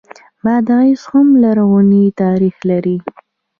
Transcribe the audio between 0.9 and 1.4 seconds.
هم